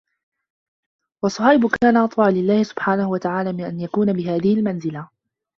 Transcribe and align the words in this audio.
وَصُهَيْبٌ 1.23 1.67
كَانَ 1.81 1.97
أَطَوْعَ 1.97 2.29
لِلَّهِ 2.29 2.63
سُبْحَانَهُ 2.63 3.09
وَتَعَالَى 3.09 3.53
مِنْ 3.53 3.61
أَنْ 3.63 3.79
يَكُونَ 3.79 4.13
بِهَذِهِ 4.13 4.53
الْمَنْزِلَةِ 4.53 5.09